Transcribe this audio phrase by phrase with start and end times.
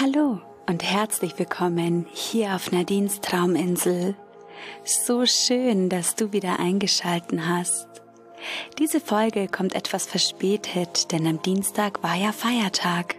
[0.00, 4.16] Hallo und herzlich willkommen hier auf Nadines Trauminsel.
[4.82, 7.86] So schön, dass du wieder eingeschalten hast.
[8.80, 13.14] Diese Folge kommt etwas verspätet, denn am Dienstag war ja Feiertag.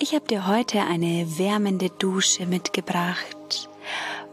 [0.00, 3.70] Ich habe dir heute eine wärmende Dusche mitgebracht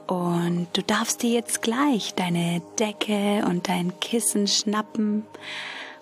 [0.08, 5.28] und du darfst dir jetzt gleich deine Decke und dein Kissen schnappen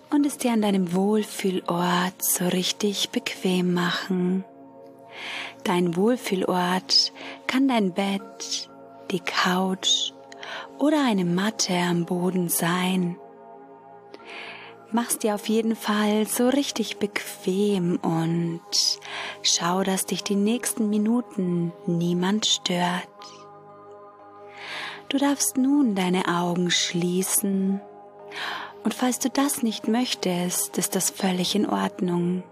[0.10, 4.46] und es dir an deinem Wohlfühlort so richtig bequem machen.
[5.66, 7.12] Dein Wohlfühlort
[7.48, 8.70] kann dein Bett,
[9.10, 10.12] die Couch
[10.78, 13.18] oder eine Matte am Boden sein.
[14.92, 18.62] Mach's dir auf jeden Fall so richtig bequem und
[19.42, 23.10] schau, dass dich die nächsten Minuten niemand stört.
[25.10, 27.82] Du darfst nun deine Augen schließen
[28.84, 32.44] und falls du das nicht möchtest, ist das völlig in Ordnung.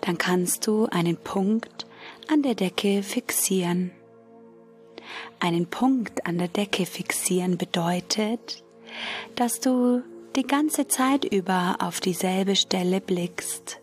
[0.00, 1.84] Dann kannst du einen Punkt
[2.30, 3.90] an der Decke fixieren.
[5.40, 8.62] Einen Punkt an der Decke fixieren bedeutet,
[9.34, 10.02] dass du
[10.36, 13.80] die ganze Zeit über auf dieselbe Stelle blickst.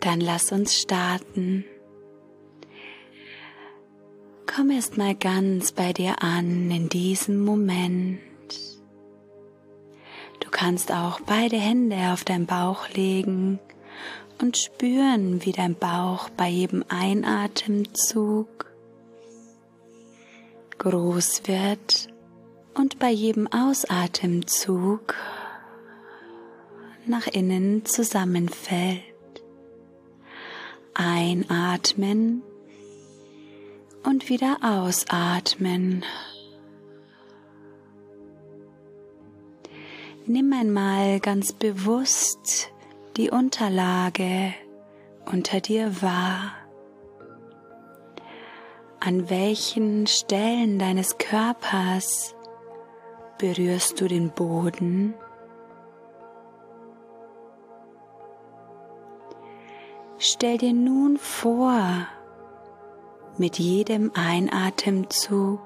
[0.00, 1.64] Dann lass uns starten.
[4.46, 8.20] Komm erst mal ganz bei dir an in diesem Moment.
[10.40, 13.58] Du kannst auch beide Hände auf deinen Bauch legen
[14.40, 18.66] und spüren, wie dein Bauch bei jedem Einatemzug
[20.78, 22.08] groß wird
[22.74, 25.14] und bei jedem Ausatemzug
[27.06, 29.02] nach innen zusammenfällt.
[30.94, 32.42] Einatmen
[34.04, 36.04] und wieder ausatmen.
[40.26, 42.72] Nimm einmal ganz bewusst
[43.16, 44.52] die Unterlage
[45.24, 46.52] unter dir wahr.
[49.00, 52.34] An welchen Stellen deines Körpers
[53.38, 55.14] berührst du den Boden?
[60.18, 62.06] Stell dir nun vor,
[63.38, 65.60] mit jedem Einatemzug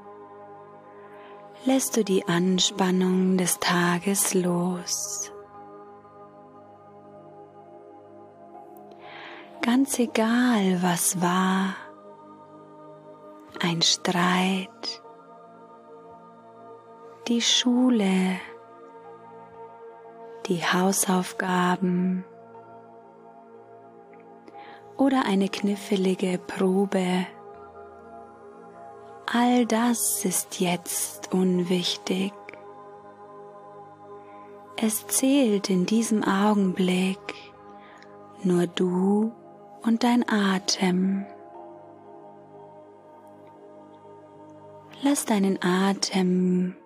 [1.65, 5.33] lässt du die Anspannung des Tages los.
[9.63, 11.75] Ganz egal, was war,
[13.61, 15.03] ein Streit,
[17.29, 18.41] die Schule,
[20.47, 22.25] die Hausaufgaben.
[24.97, 27.27] Oder eine knifflige Probe.
[29.31, 32.33] All das ist jetzt unwichtig.
[34.77, 37.35] Es zählt in diesem Augenblick.
[38.43, 39.33] Nur du
[39.83, 41.25] und dein Atem.
[45.03, 46.77] Lass deinen Atem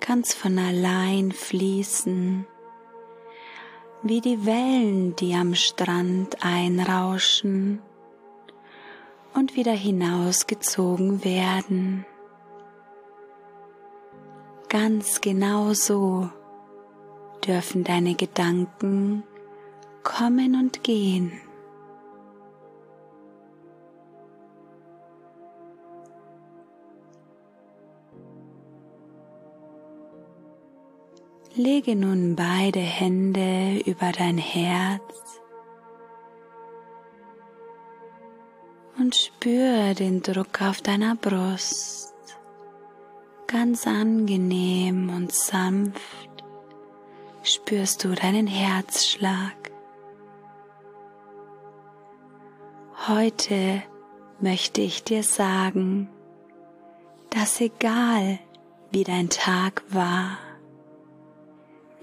[0.00, 2.46] ganz von allein fließen,
[4.02, 7.82] wie die Wellen, die am Strand einrauschen
[9.34, 12.06] und wieder hinausgezogen werden.
[14.68, 16.30] Ganz genau so
[17.46, 19.24] dürfen deine Gedanken
[20.02, 21.32] kommen und gehen.
[31.54, 35.40] Lege nun beide Hände über dein Herz
[38.98, 42.14] und spür den Druck auf deiner Brust.
[43.46, 46.28] Ganz angenehm und sanft
[47.42, 49.54] spürst du deinen Herzschlag.
[53.08, 53.82] Heute
[54.38, 56.10] möchte ich dir sagen,
[57.30, 58.38] dass egal
[58.90, 60.38] wie dein Tag war,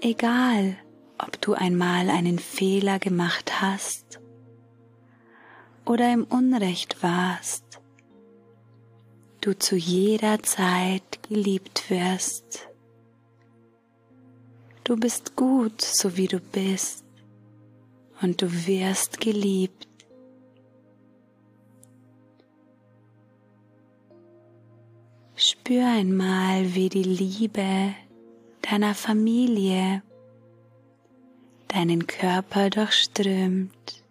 [0.00, 0.76] Egal,
[1.18, 4.20] ob du einmal einen Fehler gemacht hast
[5.86, 7.80] oder im Unrecht warst,
[9.40, 12.68] du zu jeder Zeit geliebt wirst.
[14.84, 17.04] Du bist gut, so wie du bist,
[18.20, 19.88] und du wirst geliebt.
[25.34, 27.94] Spür einmal, wie die Liebe
[28.70, 30.02] deiner Familie
[31.68, 34.02] deinen Körper durchströmt.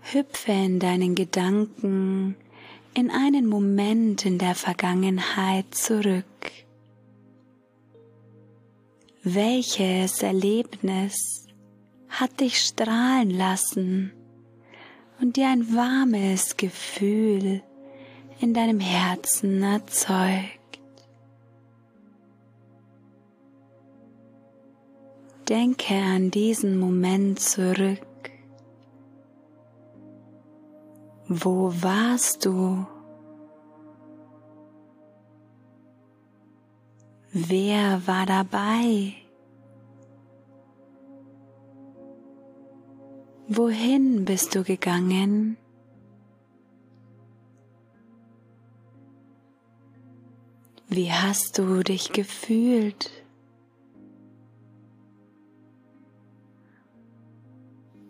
[0.00, 2.36] Hüpfe in deinen Gedanken
[2.94, 6.24] in einen Moment in der Vergangenheit zurück.
[9.22, 11.46] Welches Erlebnis
[12.08, 14.12] hat dich strahlen lassen
[15.20, 17.62] und dir ein warmes Gefühl
[18.40, 20.58] in deinem Herzen erzeugt.
[25.48, 28.06] Denke an diesen Moment zurück.
[31.28, 32.86] Wo warst du?
[37.32, 39.14] Wer war dabei?
[43.48, 45.56] Wohin bist du gegangen?
[50.92, 53.12] Wie hast du dich gefühlt?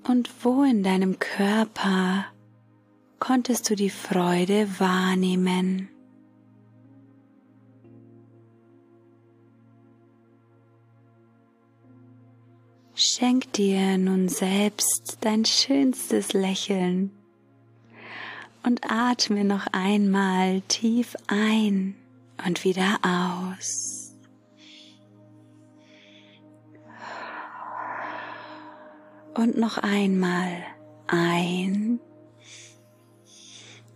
[0.09, 2.25] Und wo in deinem Körper
[3.19, 5.91] konntest du die Freude wahrnehmen?
[12.95, 17.11] Schenk dir nun selbst dein schönstes Lächeln
[18.63, 22.00] und atme noch einmal tief ein
[22.47, 24.15] und wieder aus.
[29.35, 30.51] Und noch einmal
[31.07, 32.01] ein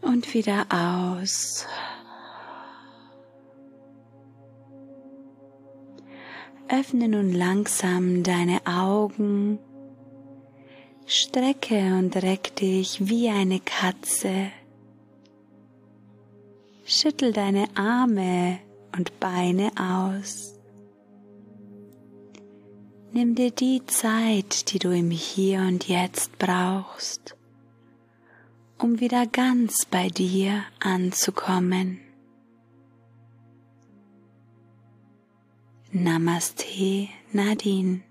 [0.00, 1.67] und wieder aus.
[6.69, 9.58] Öffne nun langsam deine Augen,
[11.06, 14.50] strecke und reck dich wie eine Katze.
[16.85, 18.59] Schüttel deine Arme
[18.97, 20.55] und Beine aus.
[23.13, 27.37] Nimm dir die Zeit, die du im Hier und Jetzt brauchst,
[28.77, 32.01] um wieder ganz bei dir anzukommen.
[35.91, 38.03] Namaste, Nadine.